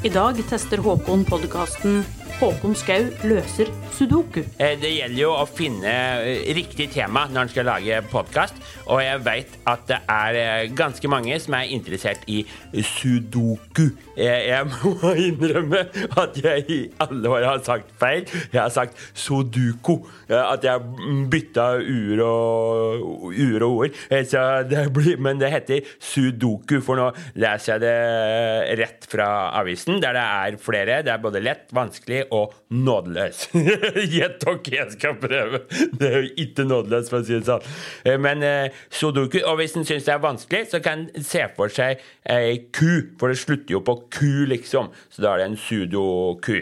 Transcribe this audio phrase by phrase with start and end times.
[0.01, 2.01] I dag tester Håkon podkasten
[2.39, 3.67] Håkon Skau løser
[3.97, 4.45] sudoku.
[4.63, 5.91] Eh, Det gjelder jo å finne
[6.23, 10.69] eh, riktig tema når en skal lage podkast, og jeg vet at det er eh,
[10.79, 12.45] ganske mange som er interessert i
[12.79, 13.89] sudoku.
[14.15, 15.83] Jeg, må innrømme
[16.23, 18.23] at jeg i alle år har sagt feil.
[18.53, 18.95] Jeg har sagt.
[19.19, 23.99] Eh, At jeg bytta ur og, ur og ord.
[24.09, 27.11] Det blir, men det heter sudoku, for nå
[27.41, 31.03] leser jeg det rett fra avisen, der det er flere.
[31.03, 33.47] Det er både lett, vanskelig og nådeløs.
[34.15, 35.63] Gjett dere, jeg skal prøve.
[35.99, 37.65] Det er jo ikke nådeløs, for å si det sånn.
[38.05, 41.45] Eh, Men eh, sudoku, og hvis en syns det er vanskelig, så kan en se
[41.57, 44.93] for seg ei ku, for det slutter jo på ku, liksom.
[45.13, 46.61] Så da er det en sudoku.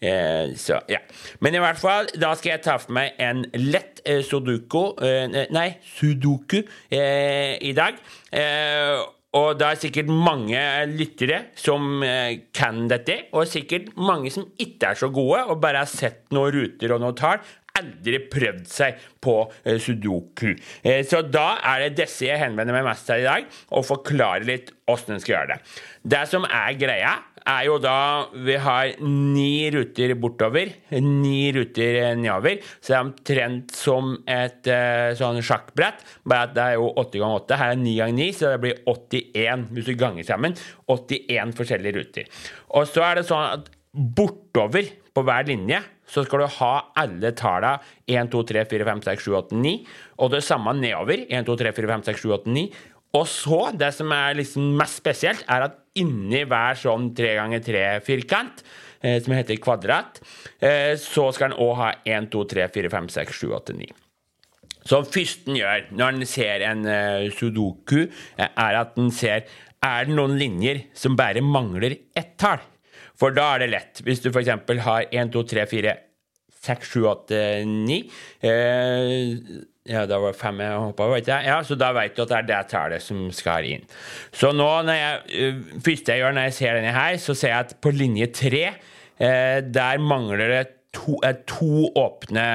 [0.00, 1.00] Eh, så, ja.
[1.42, 5.26] Men i hvert fall, da skal jeg ta for meg en lett eh, sudoku eh,
[5.50, 7.98] Nei, sudoku eh, i dag.
[8.30, 9.00] Eh,
[9.36, 14.94] og det er sikkert mange lyttere som eh, kan dette, og sikkert mange som ikke
[14.94, 17.42] er så gode og bare har sett noen ruter og noen tall.
[17.78, 19.34] Aldri prøvd seg på
[19.68, 20.54] eh, sudoku.
[20.80, 23.44] Eh, så da er det disse jeg henvender meg mest til i dag,
[23.76, 25.60] og forklarer litt åssen en skal gjøre det.
[26.16, 27.12] Det som er greia,
[27.48, 32.60] er jo da vi har ni ruter bortover, ni ruter nedover.
[32.80, 37.20] Så det er omtrent som et eh, sånn sjakkbrett, bare at det er jo åtte
[37.20, 37.60] ganger 8.
[37.62, 40.56] Her er 9 ganger 9, så det blir 81 hvis du ganger sammen.
[40.88, 42.32] 81 forskjellige ruter.
[42.76, 47.32] Og så er det sånn at bortover på hver linje så skal du ha alle
[47.36, 47.78] tallene
[48.08, 49.74] 1, 2, 3, 4, 5, 6, 7, 8, 9.
[50.24, 51.24] Og det samme nedover.
[51.28, 52.64] 1, 2, 3, 4, 5, 6, 7, 8, 9.
[53.16, 57.62] Og så, det som er liksom mest spesielt, er at inni hver sånn 3 ganger
[57.64, 58.60] 3-firkant,
[59.00, 60.20] eh, som heter kvadrat,
[60.60, 63.96] eh, så skal den òg ha 1, 2, 3, 4, 5, 6, 7, 8, 9.
[64.88, 68.06] Som fyrsten gjør når han ser en eh, sudoku,
[68.38, 69.48] er at han ser
[69.84, 72.60] er det noen linjer som bare mangler ett tall.
[73.18, 74.00] For da er det lett.
[74.06, 74.50] Hvis du f.eks.
[74.84, 75.94] har 1, 2, 3, 4,
[76.68, 77.98] 6, 7, 8, 9
[78.44, 79.34] eh,
[79.88, 81.40] Ja, da var det fem jeg hoppa over, ikke?
[81.48, 83.86] Ja, så da vet du at det er det tallet som skal inn.
[84.36, 87.54] Så nå, når jeg, eh, første jeg gjør når jeg ser denne her, så ser
[87.54, 92.48] jeg at på linje 3, eh, der mangler det to, eh, to åpne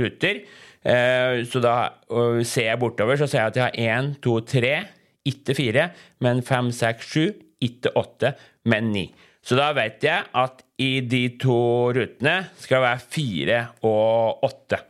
[0.00, 0.42] ruter.
[0.82, 1.76] Eh, så da
[2.42, 4.74] ser jeg bortover, så ser jeg at jeg har 1, 2, 3,
[5.30, 5.88] ikke 4,
[6.24, 9.06] men 5, 6, 7, ikke 8, men 9.
[9.44, 13.58] Så da vet jeg at i de to rutene skal det være fire
[13.88, 14.82] og åtte.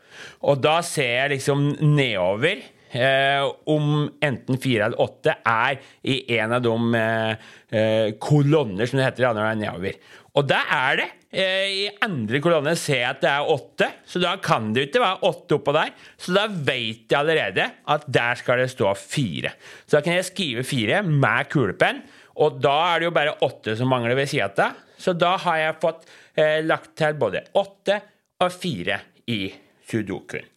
[0.50, 2.58] Og da ser jeg liksom nedover
[2.90, 9.00] eh, om enten fire eller åtte er i en av de eh, eh, kolonner, som
[9.00, 10.00] det heter når det er nedover.
[10.38, 11.08] Og da er det.
[11.30, 15.02] Eh, I andre kolonne ser jeg at det er åtte, så da kan det ikke
[15.02, 15.92] være åtte oppå der.
[16.18, 19.54] Så da vet jeg allerede at der skal det stå fire.
[19.86, 22.02] Så da kan jeg skrive fire med kulepenn.
[22.40, 24.78] Og da er det jo bare åtte som mangler ved sida av.
[25.00, 26.06] Så da har jeg fått
[26.36, 28.00] eh, lagt til både åtte
[28.40, 29.00] og fire
[29.32, 29.42] i
[29.88, 30.48] sudokuen.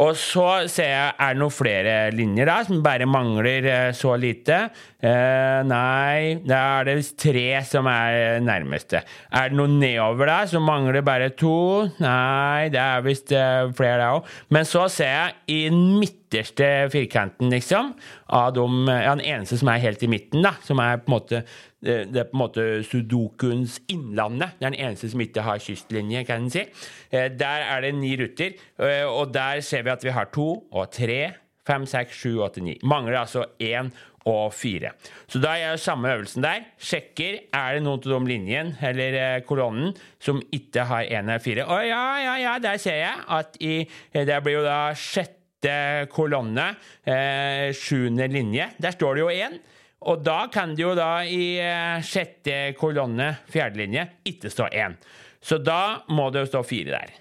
[0.00, 4.14] Og så ser jeg er det noen flere linjer da, som bare mangler eh, så
[4.20, 4.62] lite.
[5.00, 9.00] Eh, nei, da er det tre som er nærmeste.
[9.32, 11.88] Er det noe nedover der, som mangler bare to?
[12.04, 14.28] Nei, det er visst eh, flere der òg.
[14.52, 17.94] Men så ser jeg i den midterste firkanten, liksom,
[18.28, 21.16] av de, ja, den eneste som er helt i midten, da, som er på en
[21.16, 21.44] måte
[21.80, 24.58] det det er på en måte sudokuens innlandet.
[24.58, 26.66] Det er den eneste som ikke har kystlinje, kan en si.
[27.08, 30.64] Eh, Der er det ni ruter, eh, og der ser vi at vi har to
[30.70, 31.32] og tre,
[31.70, 32.76] fem, seks, sju, åtte, ni.
[32.82, 33.92] Mangler altså 1
[34.28, 34.90] og 4.
[35.30, 36.66] Så da gjør jeg samme øvelsen der.
[36.80, 41.44] Sjekker er det noen av de linjen, eller eh, kolonnen som ikke har 1 eller
[41.44, 41.66] 4.
[41.66, 46.08] Å ja, ja, ja, der ser jeg at i eh, Det blir jo da sjette
[46.12, 46.72] kolonne,
[47.04, 48.70] eh, sjuende linje.
[48.80, 49.60] Der står det jo 1.
[50.10, 55.00] Og da kan det jo da i eh, sjette kolonne, fjerde linje, ikke stå 1.
[55.40, 57.18] Så da må det jo stå 4 der.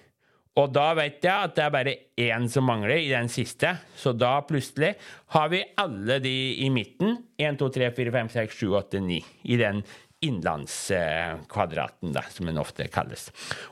[0.58, 4.12] Og da vet jeg at det er bare én som mangler i den siste, så
[4.18, 4.96] da plutselig
[5.36, 6.36] har vi alle de
[6.66, 7.18] i midten.
[7.38, 9.20] 1, 2, 3, 4, 5, 6, 7, 8, 9.
[9.54, 9.84] I den
[10.26, 13.30] innlandskvadraten, da, som den ofte kalles.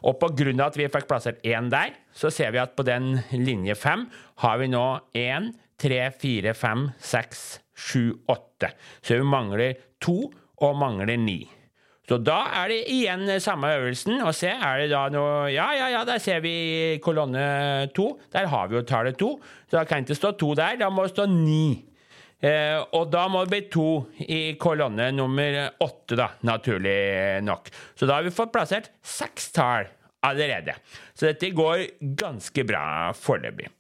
[0.08, 2.86] Og på grunn av at vi fikk plassert én der, så ser vi at på
[2.88, 4.08] den linje fem
[4.46, 4.86] har vi nå
[5.18, 5.52] 1,
[5.82, 7.44] 3, 4, 5, 6,
[7.92, 8.72] 7, 8.
[9.02, 10.22] Så vi mangler to
[10.64, 11.42] og mangler ni.
[12.08, 14.22] Så da er det igjen samme øvelsen.
[14.24, 18.14] Og se, er det da noe Ja, ja, ja, der ser vi kolonne to.
[18.32, 19.34] Der har vi jo tallet to.
[19.68, 21.84] Så da kan ikke stå to der, da må det stå ni.
[22.38, 23.90] Eh, og da må det bli to
[24.24, 27.72] i kolonne nummer åtte, da, naturlig nok.
[27.98, 29.90] Så da har vi fått plassert seks tall
[30.28, 30.78] allerede.
[31.18, 31.88] Så dette går
[32.20, 32.86] ganske bra
[33.18, 33.72] foreløpig.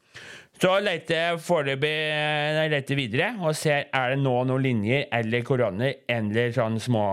[0.57, 6.49] Så leter jeg foreløpig videre og ser er det nå noen linjer eller koroner eller
[6.55, 7.03] sånne små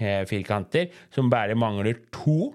[0.00, 2.54] eh, firkanter som bare mangler to.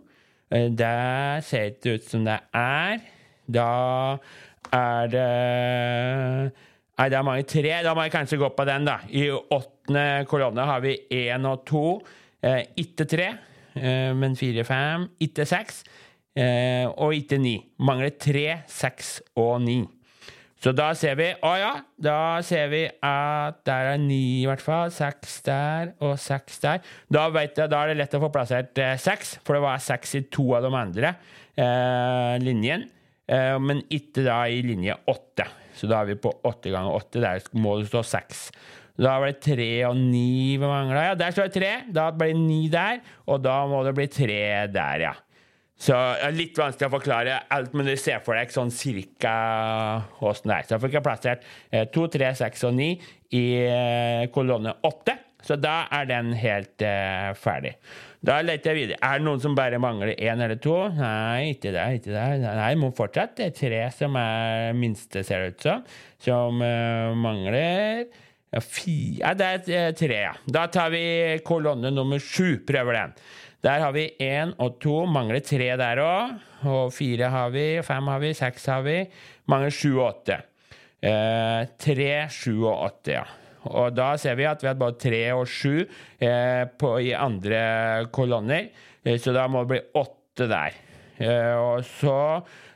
[0.50, 3.06] Eh, det ser ikke ut som det er.
[3.46, 3.70] Da
[4.74, 5.30] er det
[7.02, 7.78] Nei, det er mange tre.
[7.82, 9.00] Da må jeg kanskje gå på den, da.
[9.10, 11.86] I åttende kolonne har vi én og to.
[12.46, 13.32] Eh, ikke tre,
[13.74, 15.08] eh, men fire, fem.
[15.26, 15.82] Ikke seks.
[16.36, 17.56] Eh, og ikke ni.
[17.82, 19.80] Mangler tre, seks og ni.
[20.62, 24.62] Så da ser vi Å ja, da ser vi at der er ni, i hvert
[24.62, 24.92] fall.
[24.94, 26.84] Seks der og seks der.
[27.10, 30.14] Da, jeg, da er det lett å få plassert eh, seks, for det var seks
[30.20, 31.16] i to av de andre
[31.58, 32.92] eh, linjene.
[33.26, 35.48] Eh, men ikke da i linje åtte.
[35.78, 37.24] Så da er vi på åtte ganger åtte.
[37.24, 38.46] Der må det stå seks.
[39.02, 41.08] Da var det tre og ni vi mangla.
[41.10, 41.74] Ja, der står det tre.
[41.90, 45.18] Da blir det ni der, og da må det bli tre der, ja.
[45.82, 49.34] Så det er litt vanskelig å forklare alt, men du ser for deg sånn cirka
[50.22, 50.68] åssen det er.
[50.68, 52.92] Så jeg fikk jeg plassert eh, to, tre, seks og ni
[53.34, 55.18] i eh, kolonne åtte.
[55.42, 57.74] Så da er den helt eh, ferdig.
[58.22, 59.00] Da leter jeg videre.
[59.02, 60.76] Er det noen som bare mangler én eller to?
[60.94, 61.98] Nei, ikke der.
[61.98, 62.44] ikke der.
[62.60, 63.34] Nei, må fortsatt.
[63.40, 65.88] Det er tre som er minste, ser det ut som,
[66.22, 68.06] som uh, mangler.
[68.54, 70.36] Ja, fire Ja, det er tre, ja.
[70.46, 71.02] Da tar vi
[71.48, 72.60] kolonne nummer sju.
[72.68, 73.18] Prøver den.
[73.62, 75.04] Der har vi én og to.
[75.06, 76.40] Mangler tre der òg.
[76.66, 78.98] Og fire har vi, fem har vi, seks har vi.
[79.50, 80.40] Mangler sju og åtte.
[81.02, 83.26] Eh, tre, sju og åtte, ja.
[83.70, 85.84] Og da ser vi at vi har både tre og sju
[86.22, 86.66] eh,
[87.06, 87.62] i andre
[88.14, 88.72] kolonner.
[89.06, 90.82] Eh, så da må det bli åtte der.
[91.22, 92.18] Eh, og så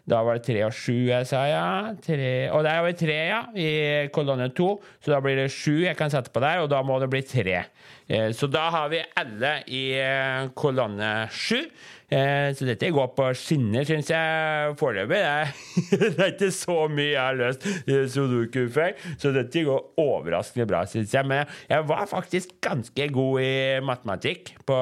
[0.05, 1.93] Da var det tre og sju jeg sa, ja.
[2.05, 3.69] Tre, og der har vi tre, ja, i
[4.13, 4.75] kolonne to.
[5.01, 7.23] Så da blir det sju jeg kan sette på der, og da må det bli
[7.25, 7.63] tre.
[8.07, 11.57] Eh, så da har vi alle i eh, kolonne sju.
[12.05, 15.21] Eh, så dette går på skinner, syns jeg foreløpig.
[15.95, 17.65] Det, er ikke så mye jeg har løst
[18.13, 21.25] sudoku før, så dette går overraskende bra, syns jeg.
[21.27, 23.55] Men jeg var faktisk ganske god i
[23.85, 24.77] matematikk på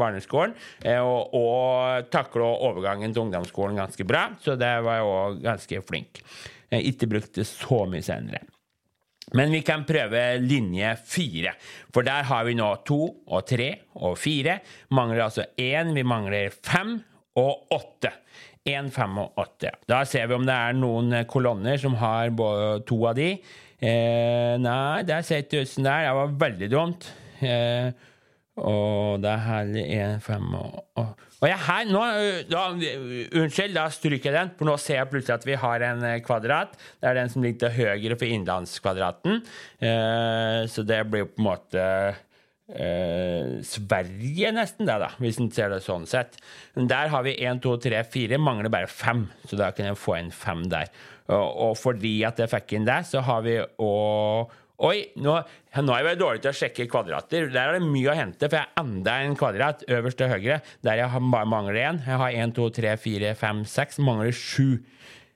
[0.00, 0.56] barneskolen,
[0.98, 6.24] og, og takla overgangen til ungdomsskolen ganske bra, så det var jeg òg ganske flink.
[6.72, 8.42] Jeg ikke brukte så mye senere.
[9.38, 11.54] Men vi kan prøve linje fire,
[11.92, 14.58] for der har vi nå to og tre og fire.
[14.92, 16.98] Mangler altså én, vi mangler fem
[17.40, 18.12] og åtte.
[18.68, 19.72] Én, fem og åtte.
[19.88, 22.30] Da ser vi om det er noen kolonner som har
[22.86, 23.32] to av de.
[23.82, 26.06] Eh, nei, der ser det ut som det er.
[26.06, 27.08] Det var veldig dumt.
[27.42, 27.90] Eh,
[28.62, 32.00] og det er herlig én, fem og, og og jeg her, nå,
[32.46, 36.04] da, Unnskyld, da stryker jeg den, for nå ser jeg plutselig at vi har en
[36.22, 36.76] kvadrat.
[37.02, 39.40] Det er den som ligger til høyre for innlandskvadraten.
[39.82, 41.86] Eh, så det blir på en måte
[42.70, 46.38] eh, Sverige, nesten, det, da, hvis en ser det sånn sett.
[46.78, 48.38] Men der har vi 1, 2, 3, 4.
[48.38, 50.94] Mangler bare 5, så da kan jeg få inn 5 der.
[51.32, 55.92] Og, og fordi at jeg fikk inn det, så har vi òg Oi, nå, nå,
[55.92, 57.50] er jeg vel dårlig til å sjekke kvadrater.
[57.52, 60.62] Der er det mye å hente, for jeg har enda en kvadrat øverst til høyre
[60.82, 62.00] der jeg bare mangler én.
[62.06, 64.00] Jeg har én, to, tre, fire, fem, seks.
[64.02, 64.80] Mangler sju.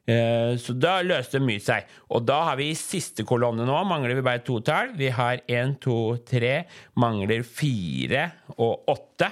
[0.07, 1.87] Eh, så da løste mye seg.
[2.17, 4.95] Og da har vi i siste kolonne nå, mangler vi bare to tall.
[4.99, 6.55] Vi har én, to, tre,
[7.03, 8.25] mangler fire
[8.57, 9.31] og åtte.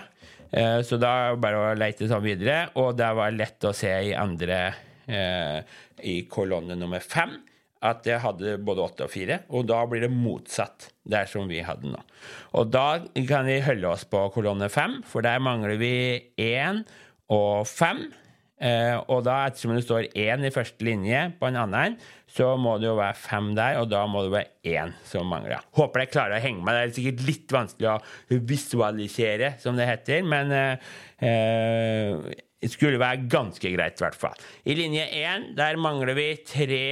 [0.52, 2.68] Eh, så da er det bare å lete sånn videre.
[2.82, 4.60] Og det var lett å se i andre
[5.08, 5.58] eh,
[6.06, 7.34] i kolonne nummer fem
[7.84, 11.60] at jeg hadde både åtte og fire, og da blir det motsatt der som vi
[11.64, 12.00] hadde nå.
[12.56, 15.94] Og da kan vi holde oss på kolonne fem, for der mangler vi
[16.40, 16.84] én
[17.32, 18.06] og fem.
[18.64, 21.98] Eh, og da, ettersom det står én i første linje på en annen,
[22.30, 25.66] så må det jo være fem der, og da må det være én som mangler.
[25.76, 26.78] Håper jeg klarer å henge meg.
[26.78, 32.96] Det er sikkert litt vanskelig å visualisere, som det heter, men eh, eh det skulle
[32.96, 34.38] være ganske greit, i hvert fall.
[34.64, 36.86] I linje én, der mangler vi tre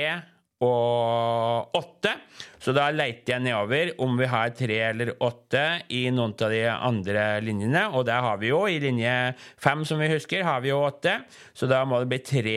[0.62, 2.14] og åtte.
[2.62, 6.62] Så da leiter jeg nedover om vi har tre eller åtte i noen av de
[6.72, 7.88] andre linjene.
[7.96, 9.16] Og der har vi jo, i linje
[9.60, 11.18] fem, som vi husker, har vi jo åtte.
[11.54, 12.56] Så da må det bli tre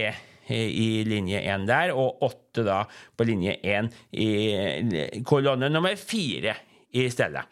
[0.54, 2.84] i linje én der, og åtte da
[3.18, 6.54] på linje én i kolonne nummer fire
[6.96, 7.44] i stedet.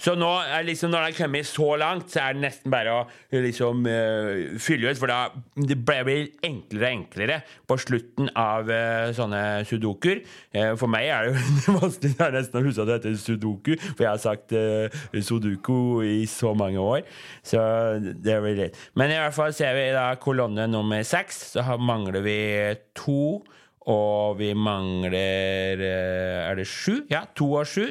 [0.00, 0.28] Så nå
[0.66, 3.00] liksom, når det har kommet så langt, så er det nesten bare å
[3.32, 5.00] liksom uh, fylle ut.
[5.00, 7.38] For da det blir enklere og enklere
[7.68, 10.22] på slutten av uh, sånne sudokuer.
[10.54, 13.18] Uh, for meg er det jo vanskelig det er nesten å huske at det heter
[13.20, 14.56] sudoku, for jeg har sagt
[15.26, 17.04] sudoku i så mange år.
[17.46, 17.60] Så
[18.00, 18.80] det blir litt.
[18.96, 21.42] Men i hvert fall ser vi da kolonne nummer seks.
[21.56, 22.40] Så mangler vi
[22.96, 23.42] to.
[23.92, 27.04] Og vi mangler eh, Er det sju?
[27.12, 27.84] Ja, to og sju.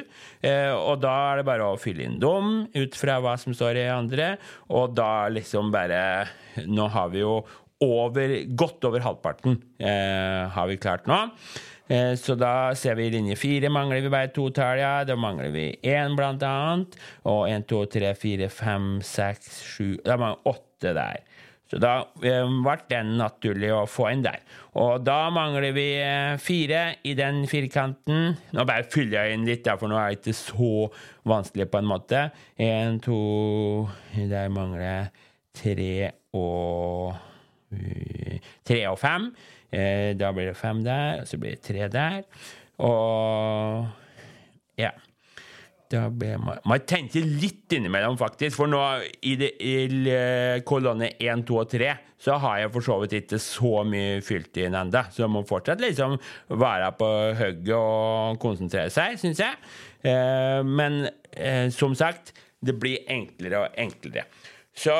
[0.44, 3.80] Eh, og da er det bare å fylle inn dom ut fra hva som står
[3.80, 4.34] i andre.
[4.76, 6.26] Og da liksom bare
[6.66, 7.38] Nå har vi jo
[7.84, 11.18] over, godt over halvparten eh, har vi klart nå.
[11.88, 14.94] Eh, så da ser vi i linje fire mangler vi bare to tall, ja.
[15.06, 16.96] Da mangler vi én, blant annet.
[17.28, 21.24] Og én, to, tre, fire, fem, seks, sju Da mangler åtte der.
[21.66, 21.92] Så da
[22.22, 24.42] eh, ble den naturlig å få inn der.
[24.78, 28.36] Og da mangler vi eh, fire i den firkanten.
[28.54, 30.72] Nå bare fyller jeg inn litt, for nå er det ikke så
[31.26, 32.22] vanskelig på en måte.
[32.62, 33.18] Én, to
[34.14, 35.06] Der mangler jeg
[35.62, 35.94] tre
[36.36, 37.22] og
[38.66, 39.26] Tre og fem.
[39.74, 42.22] Eh, da blir det fem der, og så blir det tre der.
[42.86, 43.75] Og
[45.94, 48.56] man, tenker litt innimellom, faktisk.
[48.58, 48.80] For nå
[49.22, 49.76] i, det, i
[50.10, 51.92] eh, kolonne 1, 2 og 3
[52.26, 55.02] så har jeg for så vidt ikke så mye fylt inn ennå.
[55.12, 56.16] Så man må fortsatt liksom
[56.48, 59.60] være på hugget og konsentrere seg, syns jeg.
[60.06, 62.32] Eh, men eh, som sagt,
[62.64, 64.26] det blir enklere og enklere.
[64.76, 64.94] Så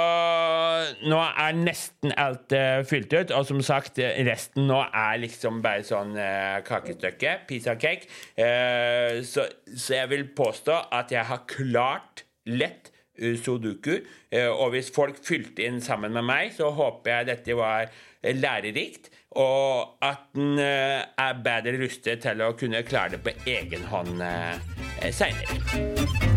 [1.04, 3.32] nå er nesten alt uh, fylt ut.
[3.36, 7.38] Og som sagt, resten nå er liksom bare sånn uh, kakestykke.
[7.48, 8.08] Pizza cake.
[8.40, 13.94] Uh, så, så, jeg vil påstå at jeg har klart lett sudoku.
[14.36, 17.88] og hvis folk fylte inn sammen med meg, så håper jeg dette var
[18.20, 19.08] lærerikt.
[19.40, 24.60] Og at en er bedre rustet til å kunne klare det på egen hånd uh,
[25.08, 26.35] seinere.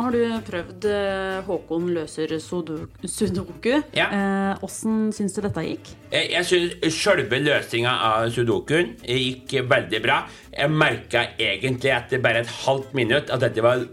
[0.00, 3.72] Nå har du prøvd eh, Håkon løser sudoku.
[3.92, 4.06] Ja.
[4.08, 5.90] Eh, hvordan syns du dette gikk?
[6.14, 10.22] Jeg, syns selve løsninga av sudokuen gikk veldig bra.
[10.54, 13.84] Jeg merka egentlig etter bare et halvt minutt at dette var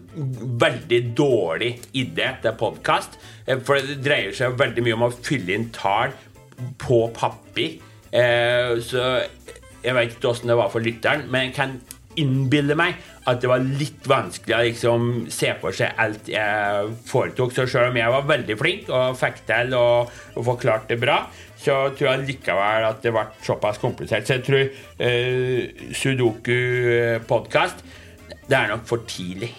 [0.63, 3.19] veldig dårlig idé til podkast.
[3.43, 6.15] Eh, for det dreier seg veldig mye om å fylle inn tall
[6.79, 7.81] på papir.
[8.07, 9.01] Så
[9.83, 11.75] jeg vet ikke åssen det var for lytteren, men jeg kan
[12.21, 12.97] innbille meg
[13.27, 17.53] at det var litt vanskelig å liksom se for seg alt jeg foretok.
[17.55, 21.19] Så selv om jeg var veldig flink og fikk til og forklarte det bra,
[21.57, 24.27] så tror jeg likevel at det ble såpass komplisert.
[24.27, 24.63] Så jeg tror
[25.01, 27.83] uh, Sudoku-podkast
[28.47, 29.51] det er nok for tidlig.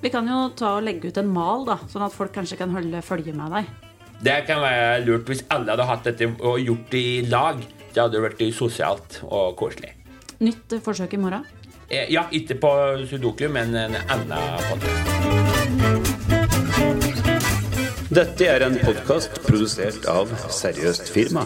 [0.00, 2.72] Vi kan jo ta og legge ut en mal, da, sånn at folk kanskje kan
[2.74, 3.70] holde følge med deg.
[4.20, 7.62] Det kan være lurt hvis alle hadde hatt dette og gjort det i lag.
[7.90, 9.94] Det hadde vært sosialt og koselig.
[10.40, 11.44] Nytt forsøk i morgen?
[11.90, 12.70] Eh, ja, ikke på
[13.10, 15.06] sudoku, men en annen podkast.
[18.10, 21.42] Dette er en podkast produsert av Seriøst firma.